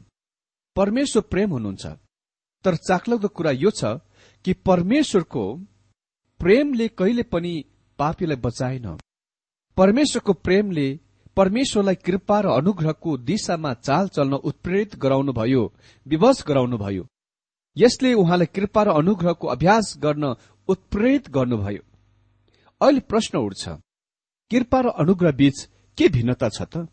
परमेश्वर 0.76 1.22
प्रेम 1.22 1.50
हुनुहुन्छ। 1.50 1.86
तर 2.64 2.76
चाक्लाउदो 2.78 3.28
कुरा 3.28 3.50
यो 3.52 3.70
छ 3.70 4.00
कि 4.44 4.52
परमेश्वरको 4.66 5.44
प्रेमले 6.40 6.88
कहिले 6.98 7.22
पनि 7.22 7.52
पापीलाई 7.98 8.36
बचाएन। 8.36 8.86
परमेश्वरको 9.76 10.32
प्रेमले 10.32 10.88
परमेश्वरलाई 11.36 11.94
कृपा 12.06 12.40
र 12.40 12.46
अनुग्रहको 12.50 13.16
दिशामा 13.28 13.72
चाल 13.76 14.08
चल्न 14.08 14.34
उत्प्रेरित 14.48 14.96
गराउनुभयो 14.96 15.62
विवश 16.06 16.42
गराउनुभयो। 16.48 17.06
यसले 17.76 18.12
उहाँलाई 18.14 18.46
कृपा 18.54 18.82
र 18.82 18.88
अनुग्रहको 18.94 19.46
अभ्यास 19.48 19.94
गर्न 19.98 20.34
उत्प्रेरित 20.68 21.30
गर्नुभयो। 21.30 21.82
अहिले 22.80 23.00
प्रश्न 23.10 23.38
उठ्छ 23.38 23.68
कृपा 24.50 24.80
र 24.80 24.86
अनुग्रह 25.02 25.32
बीच 25.32 25.56
के 25.98 26.08
भिन्नता 26.08 26.48
छ 26.48 26.62
त? 26.62 26.86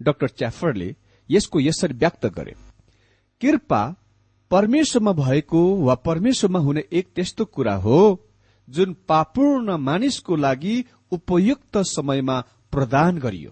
डाक्टर 0.00 0.28
च्याफरले 0.28 0.94
यसको 1.30 1.60
यसरी 1.60 1.94
व्यक्त 1.94 2.26
गरे। 2.26 2.54
कृपा 3.40 3.82
परमेश्वरमा 4.50 5.12
भएको 5.12 5.60
वा 5.76 5.94
परमेश्वरमा 5.94 6.58
हुने 6.58 6.84
एक 6.92 7.08
त्यस्तो 7.14 7.44
कुरा 7.44 7.74
हो 7.74 7.98
जुन 8.68 8.96
पापूर्ण 9.08 9.76
मानिसको 9.78 10.36
लागि 10.36 10.84
उपयुक्त 11.12 11.78
समयमा 11.78 12.40
प्रदान 12.72 13.18
गरियो। 13.18 13.50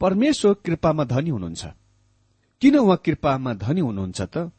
परमेश्वर 0.00 0.54
कृपामा 0.64 1.04
धनी 1.04 1.30
हुनुहुन्छ। 1.30 1.66
किन 2.62 2.76
उहाँ 2.76 2.96
कृपामा 3.04 3.54
धनी 3.54 3.80
हुनुहुन्छ 3.80 4.20
त? 4.20 4.50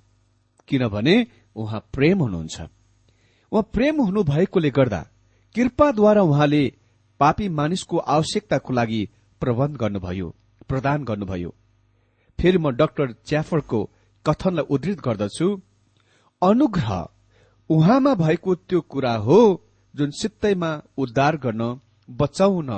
किनभने 0.67 1.15
उहाँ 1.55 1.79
प्रेम 1.93 2.19
हुनुहुन्छ। 2.19 2.61
उहाँ 3.51 3.69
प्रेम 3.73 4.01
हुनु 4.01 4.23
भएकोले 4.23 4.69
गर्दा 4.69 5.01
कृपाद्वारा 5.55 6.21
उहाँले 6.21 6.63
पापी 7.19 7.49
मानिसको 7.49 7.97
आवश्यकताको 7.97 8.73
लागि 8.73 9.01
प्रबन्ध 9.41 9.77
गर्नुभयो 9.77 10.35
प्रदान 10.69 11.03
गर्नुभयो। 11.03 11.53
फेरि 12.39 12.57
म 12.57 12.71
डाक्टर 12.71 13.11
च्याफरको 13.25 13.79
कथनलाई 14.25 14.65
उद्धृत 14.69 14.99
गर्दछु। 14.99 15.47
अनुग्रह 16.41 16.91
उहाँमा 17.69 18.13
भएको 18.15 18.55
त्यो 18.67 18.81
कुरा 18.91 19.13
हो 19.25 19.39
जुन 19.93 20.11
सित्तैमा 20.11 20.71
उद्धार 20.97 21.37
गर्न 21.37 21.61
बचाउन 22.09 22.69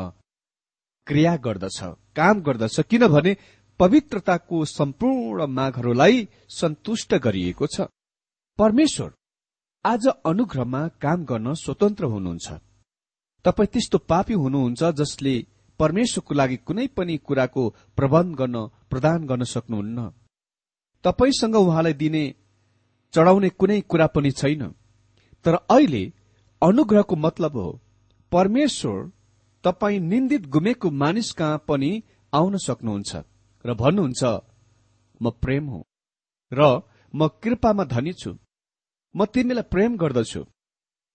क्रिया 1.07 1.35
गर्दछ 1.37 1.79
काम 2.15 2.41
गर्दछ। 2.41 2.79
किनभने 2.89 3.35
पवित्रताको 3.79 4.63
सम्पूर्ण 4.67 5.47
मागहरूलाई 5.49 6.27
सन्तुष्ट 6.49 7.13
गरिएको 7.15 7.67
छ। 7.67 7.87
परमेश्वर 8.59 9.11
आज 9.85 10.07
अनुग्रहमा 10.25 10.87
काम 11.01 11.23
गर्न 11.25 11.53
स्वतन्त्र 11.53 12.05
हुनुहुन्छ। 12.05 12.47
तपाईँ 13.45 13.67
त्यस्तो 13.67 13.97
पापी 14.09 14.33
हुनुहुन्छ 14.33 14.83
जसले 14.99 15.35
परमेश्वरको 15.79 16.33
लागि 16.33 16.57
कुनै 16.57 16.87
पनि 16.97 17.17
कुराको 17.17 17.63
प्रबन्ध 17.97 18.35
गर्न 18.35 18.67
प्रदान 18.89 19.25
गर्न 19.27 19.43
सक्नुहुन्न। 19.43 19.99
तपाईँसँग 21.05 21.55
उहाँलाई 21.55 21.93
दिने 21.93 22.23
चढाउने 23.13 23.49
कुनै 23.49 23.79
कुरा 23.81 24.07
पनि 24.07 24.31
छैन। 24.31 24.63
तर 25.45 25.55
अहिले 25.55 26.03
अनुग्रहको 26.61 27.15
मतलब 27.15 27.57
हो 27.57 27.67
परमेश्वर 28.31 29.11
तपाईँ 29.63 29.99
निन्दित 30.01 30.45
गुमेको 30.47 30.91
मानिस 30.91 31.31
कहाँ 31.31 31.63
पनि 31.67 31.91
आउन 32.33 32.57
सक्नुहुन्छ 32.57 33.11
र 33.65 33.73
भन्नुहुन्छ 33.73 34.23
म 35.21 35.29
प्रेम 35.41 35.67
हुँ 35.67 35.83
र 36.51 36.61
म 37.13 37.27
कृपामा 37.43 37.83
धनी 37.85 38.13
छु। 38.13 38.31
म 39.15 39.25
तिमीलाई 39.25 39.69
प्रेम 39.71 39.97
गर्दछु 39.97 40.41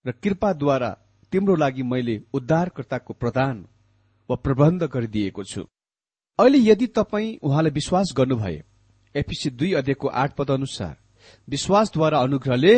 र 0.04 0.12
कृपाद्वारा 0.22 0.90
तिम्रो 1.32 1.54
लागि 1.56 1.82
मैले 1.82 2.16
उद्धारकर्ताको 2.34 3.12
प्रदान 3.14 3.66
वा 4.28 4.36
प्रबन्ध 4.36 4.82
गरिदिएको 4.84 5.44
छु। 5.44 5.62
अहिले 6.38 6.58
यदि 6.60 6.86
तपाईँ 6.96 7.36
उहाँलाई 7.42 7.72
विश्वास 7.72 8.14
गर्नुभए 8.16 8.62
एफिसी 9.14 9.50
दुई 9.50 9.72
अध्ययको 9.72 10.08
आठ 10.08 10.34
पद 10.36 10.50
अनुसार 10.50 10.96
विश्वासद्वारा 11.48 12.18
अनुग्रहले 12.18 12.74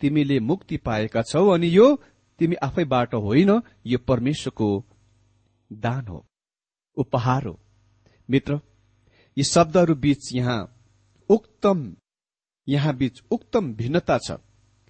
तिमीले 0.00 0.38
मुक्ति 0.40 0.76
पाएका 0.76 1.22
छौ 1.22 1.46
अनि 1.48 1.68
यो 1.76 1.86
तिमी 2.38 2.54
आफैबाट 2.62 3.14
होइन 3.14 3.50
यो 3.86 3.98
परमेश्वरको 3.98 4.68
दान 5.70 6.06
हो। 6.06 6.24
उपहार 6.96 7.46
हो। 7.46 7.58
मित्र 8.28 8.60
यी 9.36 9.44
शब्दहरू 9.44 9.94
बीच 9.94 10.28
यहाँ 10.34 10.60
उक्तम 11.30 11.96
यहाँ 12.68 12.94
बीच 12.96 13.22
उक्तम 13.30 13.72
भिन्नता 13.74 14.18
छ। 14.18 14.38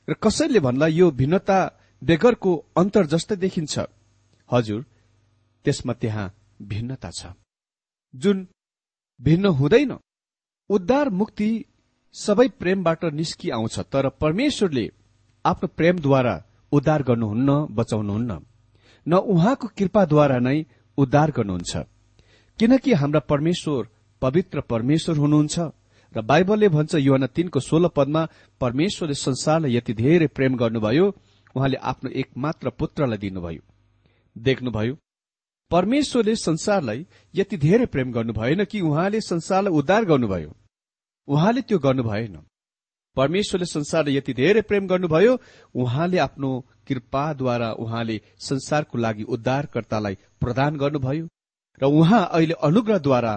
र 0.08 0.14
कसैले 0.14 0.60
भन्दा 0.60 0.86
यो 0.86 1.10
भिन्नता 1.10 1.58
बेगरको 2.02 2.54
अन्तर 2.76 3.06
जस्तै 3.06 3.36
देखिन्छ। 3.36 3.78
हजुर 4.50 4.84
त्यसमा 5.64 5.92
त्यहाँ 5.92 6.32
भिन्नता 6.62 7.10
छ। 7.10 7.32
जुन 8.14 8.46
भिन्न 9.20 9.46
हुँदैन 9.46 9.92
उद्धार 10.70 11.10
मुक्ति 11.10 11.64
सबै 12.14 12.48
प्रेमबाट 12.48 13.04
निस्कि 13.04 13.50
आउँछ 13.50 13.78
तर 13.78 14.08
परमेश्वरले 14.08 14.90
आफ्नो 15.44 15.68
प्रेमद्वारा 15.76 16.44
उद्धार 16.72 17.02
गर्नुहुन्न 17.02 17.66
बचाउनुहुन्न। 17.70 18.38
न 19.06 19.14
उहाँको 19.14 19.68
कृपाद्वारा 19.68 20.38
नै 20.38 20.66
उद्धार 20.98 21.30
गर्नुहुन्छ। 21.30 21.76
किनकि 22.58 22.92
हाम्रा 22.92 23.20
परमेश्वर 23.20 23.88
पवित्र 24.22 24.60
परमेश्वर 24.60 25.16
हुनुहुन्छ 25.16 25.58
र 26.16 26.22
बाइबलले 26.22 26.68
भन्छ 26.68 26.94
युवा 26.94 27.26
तीनको 27.26 27.60
सोह्र 27.60 27.88
पदमा 27.88 28.28
परमेश्वरले 28.60 29.14
संसारलाई 29.14 29.76
यति 29.76 29.94
धेरै 29.94 30.26
प्रेम 30.26 30.56
गर्नुभयो 30.56 31.06
उहाँले 31.56 31.76
आफ्नो 31.76 32.10
एकमात्र 32.10 32.70
पुत्रलाई 32.70 33.18
दिनुभयो। 33.18 33.62
देख्नुभयो 34.36 34.94
परमेश्वरले 35.70 36.34
संसारलाई 36.36 37.06
यति 37.34 37.56
धेरै 37.56 37.86
प्रेम 37.86 38.12
गर्नु 38.12 38.32
भएन 38.32 38.64
कि 38.64 38.80
उहाँले 38.80 39.20
संसारलाई 39.20 39.72
उद्धार 39.72 40.04
गर्नुभयो। 40.04 40.54
उहाँले 41.28 41.62
त्यो 41.62 41.78
गर्नु 41.78 42.02
भएन। 42.02 42.36
परमेश्वरले 43.16 43.66
संसारलाई 43.66 44.16
यति 44.16 44.32
धेरै 44.34 44.60
प्रेम 44.62 44.86
गर्नुभयो 44.86 45.38
उहाँले 45.74 46.18
आफ्नो 46.18 46.50
कृपाद्वारा 46.88 47.72
उहाँले 47.72 48.20
संसारको 48.40 48.98
लागि 48.98 49.22
उद्धारकर्तालाई 49.34 50.14
प्रदान 50.40 50.76
गर्नुभयो 50.76 51.28
र 51.80 51.84
उहाँ 51.84 52.22
अहिले 52.32 52.54
अनुग्रहद्वारा 52.62 53.34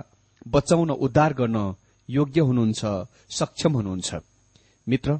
बचाउन 0.48 0.90
उद्धार 0.92 1.34
गर्न 1.34 1.76
योग्य 2.10 2.42
हुनुहुन्छ 2.42 2.82
सक्षम 3.30 3.74
हुनुहुन्छ। 3.74 4.16
मित्र 4.88 5.20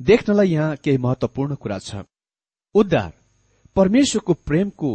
देख्नलाई 0.00 0.48
यहाँ 0.48 0.76
केही 0.76 0.98
महत्वपूर्ण 0.98 1.54
कुरा 1.54 1.78
छ। 1.78 2.04
उद्धार 2.74 3.12
परमेश्वरको 3.76 4.32
प्रेमको 4.46 4.90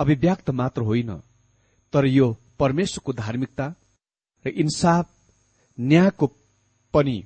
अभिव्यक्त 0.00 0.50
मात्र 0.50 0.82
होइन 0.82 1.16
तर 1.92 2.06
यो 2.06 2.26
परमेश्वरको 2.58 3.12
धार्मिकता 3.12 3.66
र 4.44 4.48
इन्साफ 4.48 5.10
न्यायको 5.78 6.26
पनि 6.94 7.16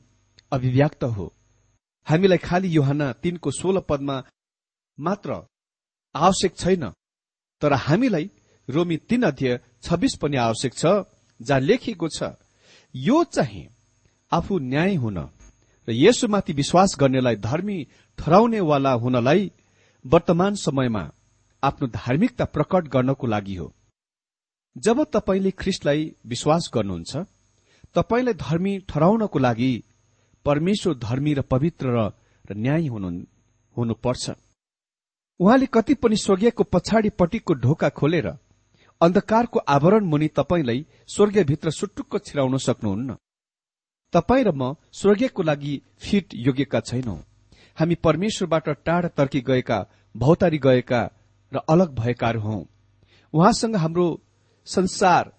अभिव्यक्त 0.52 1.04
हो। 1.04 1.26
हामीलाई 2.06 2.38
खालि 2.38 2.76
योहना 2.76 3.12
तीनको 3.12 3.50
सोह्र 3.50 3.80
पदमा 3.80 4.16
मात्र 4.98 5.30
आवश्यक 6.14 6.56
छैन 6.56 6.90
तर 7.62 7.72
हामीलाई 7.78 8.30
रोमी 8.68 8.96
तीन 9.08 9.22
अध्यय 9.22 9.60
छब्बीस 9.82 10.14
पनि 10.16 10.36
आवश्यक 10.38 10.74
छ 10.74 10.86
जहाँ 11.40 11.60
लेखिएको 11.60 12.08
छ 12.08 12.32
यो 12.94 13.22
चाहिँ 13.24 13.66
आफू 14.32 14.58
न्याय 14.58 14.94
हुन 14.94 15.18
र 15.88 15.92
यसुमाथि 15.96 16.52
विश्वास 16.52 16.96
गर्नेलाई 17.00 17.36
धर्मी 17.36 17.78
ठहराउनेवाला 18.18 18.92
हुनलाई 18.92 19.50
वर्तमान 20.04 20.54
समयमा 20.54 21.04
आफ्नो 21.62 21.86
धार्मिकता 21.88 22.44
प्रकट 22.46 22.88
गर्नको 22.88 23.26
लागि 23.26 23.54
हो। 23.56 23.72
जब 24.76 25.04
तपाईँले 25.12 25.50
ख्रिस्टलाई 25.50 26.12
विश्वास 26.26 26.70
गर्नुहुन्छ 26.74 27.16
तपाईँलाई 27.94 28.34
धर्मी 28.40 28.78
ठहराउनको 28.88 29.38
लागि 29.38 29.72
परमेश्वर 30.44 30.94
धर्मी 30.98 31.34
र 31.34 31.42
पवित्र 31.50 31.86
र 32.44 32.54
न्याय 32.56 32.86
हुनुपर्छ। 32.86 34.30
उहाँले 35.40 35.66
कति 35.66 35.94
पनि 35.94 36.16
स्वर्गीयको 36.16 36.64
पछाडिपट्टिको 36.64 37.54
ढोका 37.54 37.88
खोलेर 37.88 38.26
अन्धकारको 39.00 39.58
आवरण 39.68 40.04
मुनि 40.04 40.28
तपाईँलाई 40.36 40.84
स्वर्गीयभित्र 41.08 41.70
सुटुक्क 41.70 42.16
छिराउन 42.26 42.56
सक्नुहुन्न। 42.58 43.16
तपाईँ 44.12 44.44
र 44.44 44.50
म 44.52 44.74
स्वर्गीयको 44.92 45.42
लागि 45.42 45.80
फिट 45.98 46.34
योग्यका 46.46 46.80
छैनौ। 46.80 47.16
हामी 47.78 47.94
परमेश्वरबाट 48.04 48.68
टाढा 48.84 49.08
तर्की 49.08 49.40
गएका 49.40 49.78
भौतारी 50.14 50.58
गएका 50.58 51.00
र 51.52 51.60
अलग 51.68 51.94
भएकाहरू 51.94 52.40
हौ। 52.40 52.56
उहाँसँग 53.34 53.76
हाम्रो 53.76 54.06
संसार 54.66 55.32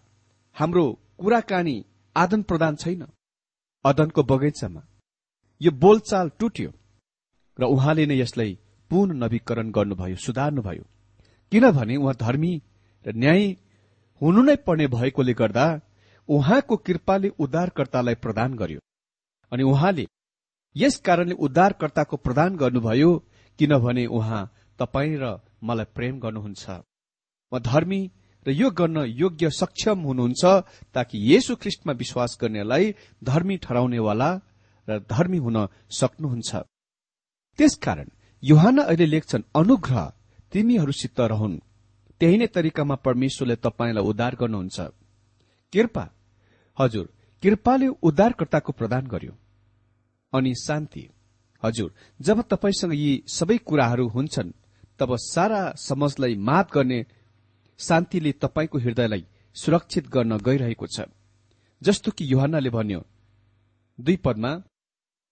हाम्रो 0.55 0.85
कुराकानी 1.19 1.75
आदान 2.15 2.41
प्रदान 2.43 2.75
छैन। 2.75 3.05
अदनको 3.85 4.23
बगैँचामा 4.23 4.81
यो 5.61 5.71
बोलचाल 5.71 6.29
टुट्यो 6.39 6.71
र 7.57 7.63
उहाँले 7.65 8.05
नै 8.05 8.17
यसलाई 8.19 8.57
पुनः 8.91 9.13
नवीकरण 9.13 9.71
गर्नुभयो 9.71 10.15
सुधार्नुभयो। 10.15 10.83
किनभने 11.51 11.95
उहाँ 11.95 12.15
धर्मी 12.15 12.53
र 13.05 13.13
न्याय 13.15 13.43
हुनु 14.21 14.41
नै 14.41 14.55
पर्ने 14.65 14.87
भएकोले 14.87 15.33
गर्दा 15.33 15.65
उहाँको 16.29 16.75
कृपाले 16.77 17.29
उद्धारकर्तालाई 17.39 18.15
प्रदान 18.15 18.53
गर्यो। 18.53 18.79
अनि 19.51 19.63
उहाँले 19.63 20.05
यस 20.75 20.97
कारणले 21.05 21.35
उद्धारकर्ताको 21.45 22.17
प्रदान 22.17 22.55
गर्नुभयो 22.55 23.11
किनभने 23.59 24.05
उहाँ 24.07 24.43
तपाईँ 24.79 25.17
र 25.17 25.25
मलाई 25.61 25.87
प्रेम 25.95 26.19
गर्नुहुन्छ। 26.19 26.65
म 27.51 27.59
धर्मी 27.61 28.01
र 28.45 28.49
यो 28.51 28.69
गर्न 28.71 28.97
योग्य 29.13 29.49
सक्षम 29.51 29.99
हुनुहुन्छ 30.01 30.43
ताकि 30.93 31.17
येशु 31.31 31.55
ख्रिस्टमा 31.55 31.93
विश्वास 31.93 32.37
गर्नेलाई 32.41 32.85
धर्मी 33.23 33.57
ठहराउनेवाला 33.57 34.29
र 34.87 34.99
धर्मी 35.09 35.37
हुन 35.37 35.57
सक्नुहुन्छ। 35.89 36.49
त्यसकारण 37.59 38.09
युहान 38.43 38.77
अहिले 38.81 39.05
लेख्छन् 39.05 39.49
अनुग्रह 39.55 40.01
तिमीहरूसित 40.51 41.19
रहन्। 41.31 41.61
त्यही 42.21 42.37
नै 42.37 42.47
तरिकामा 42.47 42.95
परमेश्वरले 43.05 43.55
तपाईँलाई 43.65 44.03
उद्धार 44.03 44.33
गर्नुहुन्छ। 44.35 44.79
कृपा 45.73 46.05
हजुर 46.77 47.05
कृपाले 47.43 47.87
उद्धारकर्ताको 48.01 48.71
प्रदान 48.71 49.03
गर्यो। 49.07 49.33
अनि 50.33 50.51
शान्ति 50.55 51.03
हजुर 51.63 51.89
जब 52.19 52.41
तपाईँसँग 52.51 52.93
यी 52.93 53.11
सबै 53.27 53.57
कुराहरू 53.67 54.07
हुन्छन् 54.07 54.51
तब 55.01 55.15
सारा 55.17 55.61
समाजलाई 55.77 56.35
मात 56.47 56.71
गर्ने 56.73 56.99
शान्तिले 57.79 58.31
तपाईँको 58.43 58.77
हृदयलाई 58.77 59.25
सुरक्षित 59.55 60.07
गर्न 60.07 60.37
गइरहेको 60.37 60.87
छ। 60.87 61.09
जस्तो 61.81 62.11
कि 62.11 62.31
युहानले 62.31 62.69
भन्यो 62.69 63.01
दुई 63.99 64.15
पदमा 64.25 64.51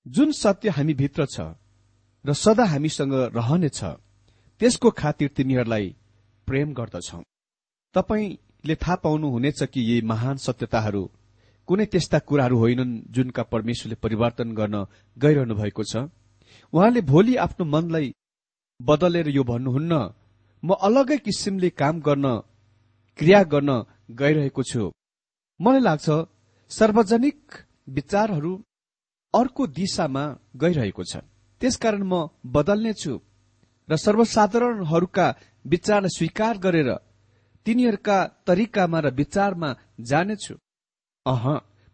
जुन 0.06 0.32
सत्य 0.34 0.70
हामी 0.70 0.94
भित्र 0.94 1.26
छ 1.26 1.54
र 2.26 2.34
सदा 2.34 2.66
हामीसँग 2.66 3.14
रहनेछ 3.38 3.80
त्यसको 4.62 4.90
खातिर 4.92 5.30
तिनीहरूलाई 5.38 5.96
प्रेम 6.48 6.74
गर्दछौ। 6.74 7.22
तपाईँले 7.96 8.76
थाहा 8.76 8.96
पाउनुहुनेछ 9.06 9.64
कि 9.64 9.82
यी 9.82 10.02
महान 10.02 10.38
सत्यताहरू 10.38 11.04
कुनै 11.68 11.86
त्यस्ता 11.86 12.20
कुराहरू 12.20 12.58
होइनन् 12.58 13.00
जुनका 13.14 13.44
परमेश्वरले 13.54 14.02
परिवर्तन 14.04 14.52
गर्न 14.52 14.76
गइरहनु 15.18 15.56
भएको 15.56 15.84
छ। 15.84 16.10
उहाँले 16.74 17.02
भोलि 17.02 17.36
आफ्नो 17.36 17.66
मनलाई 17.66 18.14
बदलेर 18.80 19.28
यो 19.30 19.44
भन्नुहुन्न 19.44 19.94
म 20.64 20.70
अलगै 20.88 21.18
किसिमले 21.26 21.70
काम 21.82 21.96
गर्न 22.08 22.26
क्रिया 23.20 23.42
गर्न 23.54 23.72
गइरहेको 24.20 24.64
छु। 24.64 24.84
मलाई 25.60 25.82
लाग्छ 25.88 26.08
सार्वजनिक 26.72 27.40
विचारहरू 27.98 28.52
अर्को 29.34 29.64
दिशामा 29.80 30.24
गइरहेको 30.62 31.04
छ 31.12 31.14
त्यसकारण 31.62 32.04
म 32.04 32.14
बदल्नेछु 32.56 33.14
र 33.90 33.92
सर्वसाधारणहरूका 34.06 35.28
विचारलाई 35.66 36.16
स्वीकार 36.18 36.56
गरेर 36.66 36.90
तिनीहरूका 37.66 38.18
तरिकामा 38.48 39.00
र 39.06 39.08
विचारमा 39.20 39.70
जानेछु 40.10 40.54
अह 41.26 41.44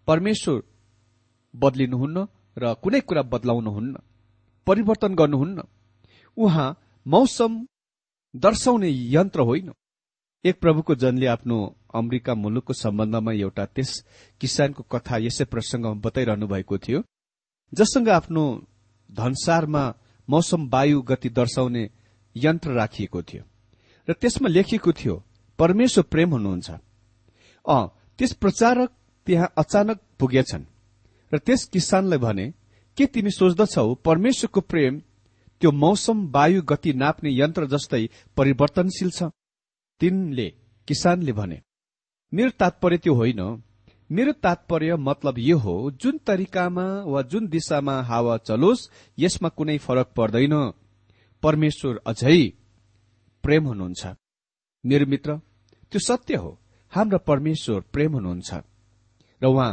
परमेश्वर 0.07 0.59
बदलिनुहुन्न 1.53 2.17
र 2.57 2.63
कुनै 2.83 3.01
कुरा 3.07 3.21
बदलाउनुहुन्न 3.33 3.93
परिवर्तन 4.67 5.11
गर्नुहुन्न। 5.21 5.59
उहाँ 6.37 6.69
मौसम 7.05 7.65
दर्शाउने 8.35 8.89
यन्त्र 9.15 9.41
होइन। 9.41 9.71
एक 10.45 10.59
प्रभुको 10.59 10.95
जनले 10.95 11.25
आफ्नो 11.25 11.57
अमेरिका 11.95 12.33
मुलुकको 12.35 12.73
सम्बन्धमा 12.73 13.31
एउटा 13.31 13.65
त्यस 13.65 13.91
किसानको 14.41 14.83
कथा 14.83 15.17
यसै 15.17 15.45
प्रसंगमा 15.45 15.93
बताइरहनु 16.05 16.47
भएको 16.47 16.77
थियो 16.77 17.03
जससँग 17.73 18.09
आफ्नो 18.09 18.43
धनसारमा 19.09 19.83
मौसम 20.27 20.69
वायु 20.69 21.01
गति 21.01 21.29
दर्शाउने 21.29 21.89
यन्त्र 22.35 22.71
राखिएको 22.71 23.21
थियो। 23.21 23.43
र 24.07 24.13
त्यसमा 24.13 24.49
लेखिएको 24.49 24.91
थियो 24.91 25.15
परमेश्वर 25.59 26.03
प्रेम 26.03 26.29
हुनुहुन्छ। 26.31 26.69
अ 27.65 27.77
त्यस 28.19 28.33
प्रचारक 28.33 28.89
त्यहाँ 29.27 29.53
अचानक 29.57 29.99
पुगेछन्। 30.19 30.65
र 31.31 31.37
त्यस 31.37 31.63
किसानलाई 31.65 32.19
भने 32.19 32.45
के 32.97 33.05
तिमी 33.05 33.31
सोच्दछौ 33.31 33.93
परमेश्वरको 34.05 34.61
प्रेम 34.61 35.01
त्यो 35.61 35.71
मौसम 35.73 36.17
वायु 36.31 36.61
गति 36.61 36.91
नाप्ने 36.93 37.29
यन्त्र 37.31 37.65
जस्तै 37.65 38.03
परिवर्तनशील 38.37 39.09
छ। 39.09 39.29
तिनले 40.01 40.47
किसानले 40.87 41.31
भने 41.31 41.57
मेरो 42.33 42.49
तात्पर्य 42.59 42.97
त्यो 42.97 43.13
होइन। 43.13 43.41
मेरो 44.09 44.31
तात्पर्य 44.43 44.95
मतलब 44.99 45.35
यो 45.39 45.57
हो 45.57 45.75
जुन 45.91 46.17
तरिकामा 46.27 46.85
वा 47.03 47.21
जुन 47.21 47.47
दिशामा 47.47 47.95
हावा 48.01 48.35
चलोस् 48.37 48.87
यसमा 49.17 49.49
कुनै 49.49 49.77
फरक 49.77 50.07
पर्दैन। 50.17 50.55
परमेश्वर 51.43 51.93
अझै 52.05 52.37
प्रेम 53.43 53.63
हुनुहुन्छ। 53.67 54.03
मेरो 54.83 55.05
मित्र 55.05 55.37
त्यो 55.91 55.99
सत्य 55.99 56.35
हो। 56.35 56.51
हाम्रो 56.93 57.17
परमेश्वर 57.19 57.79
प्रेम 57.93 58.11
हुनुहुन्छ। 58.13 58.51
र 59.41 59.45
उहाँ 59.45 59.71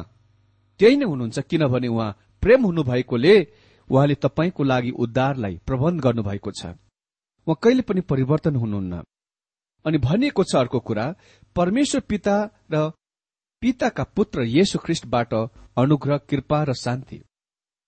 त्यही 0.81 0.97
नै 0.97 1.07
हुनुहुन्छ 1.07 1.39
किनभने 1.41 1.89
उहाँ 1.89 2.11
प्रेम 2.43 2.61
हुनुभएकोले 2.65 3.35
उहाँले 3.93 4.15
तपाईँको 4.15 4.63
लागि 4.65 4.91
उद्धारलाई 5.05 5.57
प्रबन्ध 5.67 6.01
गर्नुभएको 6.01 6.51
छ। 6.51 6.67
उहाँ 7.47 7.59
कहिले 7.63 7.83
पनि 7.83 8.01
परिवर्तन 8.01 8.57
हुनुहुन्न। 8.57 9.03
अनि 9.85 9.99
भनिएको 9.99 10.45
छ 10.45 10.57
अर्को 10.57 10.81
कुरा 10.81 11.05
परमेश्वर 11.57 12.01
पिता 12.09 12.37
र 12.73 12.91
पिताका 13.63 14.05
पुत्र 14.17 14.43
येशु 14.49 14.79
ख्रिष्टबाट 14.79 15.35
अनुग्रह 15.77 16.17
कृपा 16.31 16.63
र 16.65 16.75
शान्ति। 16.75 17.19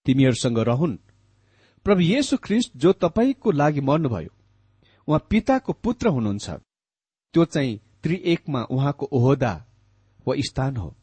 तिमीहरूसँग 0.06 0.58
रहन्। 0.68 0.96
प्रभु 1.86 2.00
येशु 2.00 2.36
ख्रिष्ट 2.36 2.76
जो 2.76 2.92
तपाईँको 3.04 3.50
लागि 3.50 3.80
मर्नुभयो 3.80 4.32
उहाँ 5.08 5.26
पिताको 5.30 5.72
पुत्र 5.84 6.08
हुनुहुन्छ। 6.08 6.50
त्यो 7.34 7.44
चाहिँ 7.44 7.80
त्रिएकमा 8.02 8.62
उहाँको 8.70 9.06
ओहदा 9.12 9.52
वा 10.26 10.34
स्थान 10.48 10.76
हो। 10.76 10.94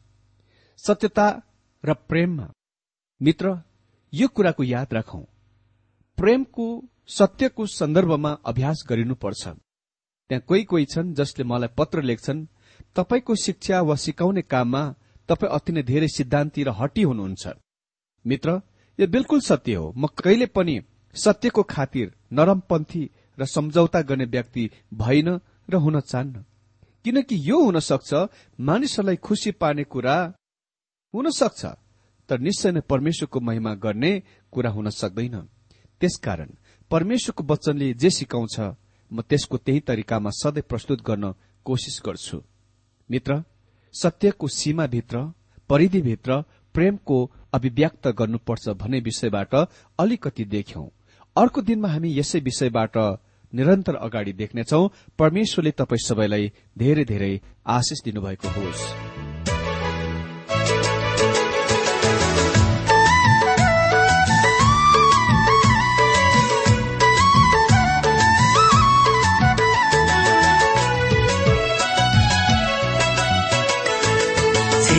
सत्यता 0.78 1.26
र 1.84 1.94
प्रेममा। 2.08 2.46
मित्र 3.20 3.54
यो 4.12 4.28
कुराको 4.28 4.62
याद 4.64 4.92
राखौं। 4.92 5.20
प्रेमको 6.18 6.66
सत्यको 7.08 7.66
सन्दर्भमा 7.66 8.30
अभ्यास 8.46 8.84
गरिनुपर्छ। 8.88 9.42
त्यहाँ 9.48 10.44
कोही 10.48 10.64
कोही 10.64 10.84
छन् 10.84 11.14
जसले 11.14 11.44
मलाई 11.44 11.68
पत्र 11.78 12.02
लेख्छन् 12.02 12.46
तपाईँको 12.96 13.34
शिक्षा 13.34 13.80
वा 13.80 13.94
सिकाउने 13.96 14.42
काममा 14.42 14.82
तपाईँ 15.28 15.52
अति 15.52 15.72
नै 15.72 15.82
धेरै 15.82 16.08
सिद्धान्ती 16.08 16.62
र 16.62 16.70
हटी 16.70 17.02
हुनुहुन्छ। 17.02 17.44
मित्र 18.24 18.60
यो 18.98 19.06
बिल्कुल 19.06 19.40
सत्य 19.40 19.74
हो। 19.74 19.92
म 19.96 20.06
कहिले 20.06 20.46
पनि 20.46 20.80
सत्यको 21.14 21.62
खातिर 21.64 22.12
नरमपन्थी 22.32 23.02
र 23.38 23.44
सम्झौता 23.46 24.00
गर्ने 24.02 24.24
व्यक्ति 24.24 24.70
भइन 24.94 25.28
र 25.70 25.74
हुन 25.74 26.00
चाहन्न। 26.00 26.44
किनकि 27.04 27.36
यो 27.50 27.64
हुन 27.64 27.78
सक्छ 27.80 28.12
मानिसहरूलाई 28.60 29.16
खुसी 29.16 29.50
पार्ने 29.52 29.84
कुरा 29.84 30.16
हुन 31.14 31.30
सक्छ 31.30 31.64
तर 32.28 32.38
निश्चय 32.38 32.70
नै 32.72 32.80
परमेश्वरको 32.88 33.40
महिमा 33.40 33.74
गर्ने 33.74 34.12
कुरा 34.52 34.70
हुन 34.70 34.88
सक्दैन। 34.90 35.36
त्यसकारण 36.00 36.50
परमेश्वरको 36.90 37.42
वचनले 37.44 37.92
जे 37.94 38.10
सिकाउँछ 38.10 38.56
म 39.10 39.20
त्यसको 39.22 39.56
त्यही 39.58 39.80
तरिकामा 39.80 40.30
सधैँ 40.32 40.68
प्रस्तुत 40.68 41.00
गर्न 41.02 41.32
कोसिस 41.66 42.00
गर्छु। 42.06 42.38
मित्र 43.10 43.42
सत्यको 43.94 44.48
सीमाभित्र 44.48 45.18
परिधिभित्र 45.70 46.40
प्रेमको 46.74 47.18
अभिव्यक्त 47.52 48.08
गर्नुपर्छ 48.08 48.68
भन्ने 48.80 49.00
विषयबाट 49.00 49.54
अलिकति 49.98 50.44
देख्यौं। 50.44 50.88
अर्को 51.36 51.60
दिनमा 51.60 51.88
हामी 51.88 52.18
यसै 52.18 52.40
विषयबाट 52.40 52.96
निरन्तर 53.52 53.94
अगाडि 53.96 54.32
देख्नेछौ। 54.32 54.82
परमेश्वरले 55.18 55.70
तपाईँ 55.70 56.06
सबैलाई 56.08 56.52
धेरै 56.78 57.04
धेरै 57.04 57.32
आशिष 57.66 58.02
दिनुभएको 58.04 58.48
होस्। 58.48 59.11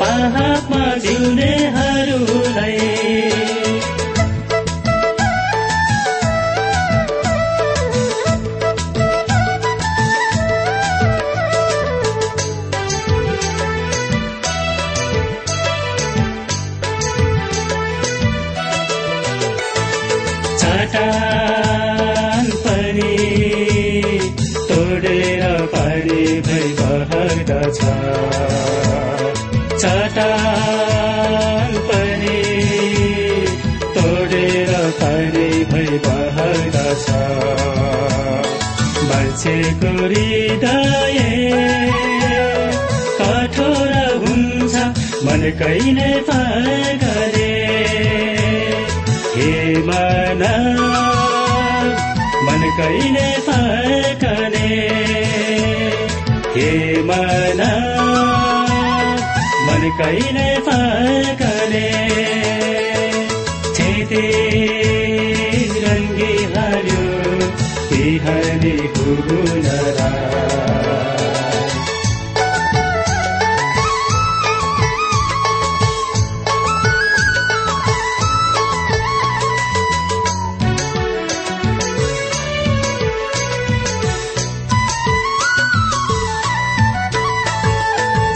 पाहाडमा 0.00 0.82
जिउनेहरूलाई। 0.96 2.76
मान्छेको 39.38 39.90
हृदय 39.98 41.18
कठोर 43.18 43.92
हुन्छ 44.22 44.74
मन 45.26 45.42
कहिले 45.60 46.08
फर्कने 46.28 47.52
हे 49.34 49.52
मन 49.90 50.42
मन 52.46 52.66
कहिले 52.80 53.28
फर्कने 53.46 54.66
हे 56.56 56.72
मन 57.10 57.62
मन 59.68 59.88
कहिले 60.00 60.48
फर्कने 60.70 61.86
छेते 63.78 64.26
रङ्गी 65.86 66.34
हुनरा 68.16 70.08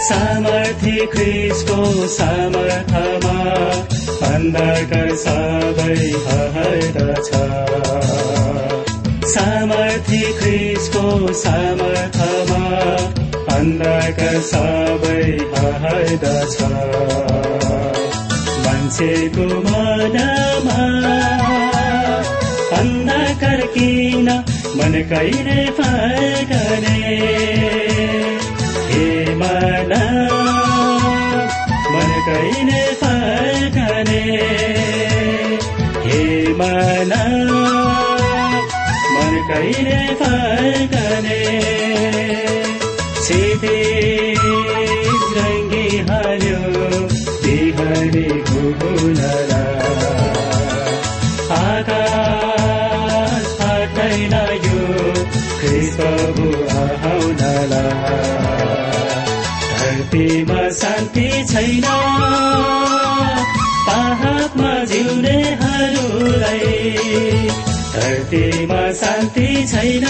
सामर्थी 0.09 1.07
ख्रिसको 1.07 2.07
सामर्थमा 2.07 3.39
अन्धकार 4.35 5.13
सामर्थी 9.33 10.23
ख्रिसको 10.39 11.05
सामर्थमा 11.33 12.65
अन्धकार 13.57 14.41
सबै 14.49 15.25
हर्दछ। 15.83 16.57
मान्छेको 18.65 19.47
मनमा 19.67 20.81
अन्धकार 22.79 23.61
किन 23.75 24.29
मन 24.79 24.95
कहिले 25.11 25.65
फर्कने? 25.79 26.99
हे 28.91 29.07
मन 29.35 29.93
मन 31.93 32.11
कहिले 32.29 32.85
फर्कने? 33.03 34.25
हे 36.07 36.23
मन 36.53 37.13
कहिले 39.49 40.01
फर्कने 40.23 41.41
सिधे 43.27 43.79
रङ्गी 45.39 45.87
हाल्यो 46.11 46.61
प्रभु 55.97 56.47
आउनला 56.83 57.83
धरतीमा 59.79 60.63
शान्ति 60.81 61.27
छैन 61.51 61.87
पाहाडमा 63.87 64.73
जिउनेहरूलाई 64.93 66.61
धरतीमा 67.95 68.83
शान्ति 68.93 69.49
छैन। 69.71 70.07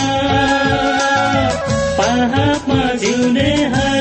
पाहाडमा 1.98 2.80
जिउनेहरूलाई 2.94 3.91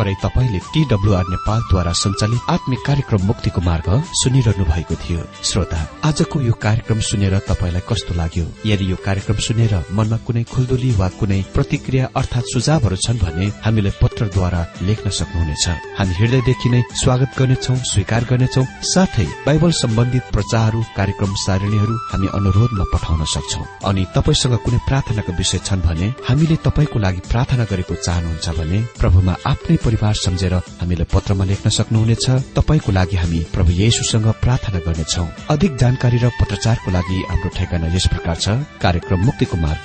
भर्खरै 0.00 0.14
तपाईँले 0.24 0.58
टीडब्ल्यूआर 0.72 1.26
नेपालद्वारा 1.28 1.92
संचालित 1.92 2.48
आत्मिक 2.48 2.80
कार्यक्रम 2.86 3.20
मुक्तिको 3.28 3.60
मार्ग 3.60 3.88
सुनिरहनु 4.20 4.64
भएको 4.64 4.94
थियो। 4.96 5.20
श्रोता 5.44 5.78
आजको 6.08 6.40
यो 6.40 6.52
कार्यक्रम 6.56 7.00
सुनेर 7.04 7.36
तपाईँलाई 7.44 7.84
कस्तो 7.84 8.14
लाग्यो? 8.16 8.44
यदि 8.64 8.84
यो 8.90 8.96
कार्यक्रम 9.04 9.38
सुनेर 9.46 9.74
मनमा 9.92 10.16
कुनै 10.24 10.42
खुल्दुली 10.48 10.90
वा 10.96 11.08
कुनै 11.20 11.40
प्रतिक्रिया 11.54 12.04
अर्थात 12.16 12.44
सुझावहरू 12.48 12.96
छन् 12.96 13.20
भने 13.20 13.46
हामीलाई 13.60 13.92
पत्रद्वारा 14.20 14.60
लेख्न 14.82 15.10
सक्नुहुनेछ। 15.10 15.64
हामी 15.98 16.12
हृदयदेखि 16.14 16.68
नै 16.68 16.80
स्वागत 16.92 17.30
गर्नेछौ 17.38 17.74
स्वीकार 17.90 18.22
गर्नेछौ 18.30 18.64
साथै 18.84 19.26
बाइबल 19.46 19.72
सम्बन्धित 19.72 20.24
प्रचारहरू 20.36 20.80
कार्यक्रम 20.96 21.32
सारणीहरू 21.44 21.94
हामी 22.12 22.28
अनुरोधमा 22.38 22.84
पठाउन 22.92 23.24
सक्छौ। 23.24 23.62
अनि 23.88 24.02
तपाईँसँग 24.16 24.56
कुनै 24.64 24.78
प्रार्थनाको 24.88 25.32
विषय 25.40 25.58
छन् 25.64 25.84
भने 25.86 26.08
हामीले 26.28 26.56
तपाईँको 26.66 26.98
लागि 27.00 27.20
प्रार्थना 27.32 27.64
गरेको 27.72 27.94
चाहनुहुन्छ 27.96 28.48
भने 28.60 28.78
प्रभुमा 29.00 29.34
आफ्नै 29.52 29.76
परिवार 29.84 30.14
सम्झेर 30.24 30.54
हामीलाई 30.80 31.08
पत्रमा 31.14 31.44
लेख्न 31.50 31.66
सक्नुहुनेछ। 31.78 32.26
तपाईँको 32.58 32.90
लागि 32.92 33.16
हामी 33.22 33.40
प्रभु 33.54 33.70
येशुसँग 33.82 34.28
प्रार्थना 34.44 34.78
गर्नेछौ। 34.86 35.24
अधिक 35.54 35.72
जानकारी 35.80 36.18
र 36.20 36.28
पत्रचारको 36.40 36.88
लागि 36.92 37.18
हाम्रो 37.30 37.48
ठेगाना 37.56 37.88
यस 37.96 38.06
प्रकार 38.12 38.36
छ। 38.36 38.46
कार्यक्रम 38.84 39.20
मुक्तिको 39.26 39.56
मार्ग 39.64 39.84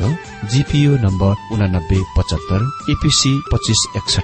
जीपीओ 0.51 0.91
नम्बर 1.05 1.33
उनानब्बे 1.53 1.99
पचहत्तर 2.17 2.61
एपीसी 2.91 3.31
पच्चिस 3.51 3.81
एकसठी 3.97 4.23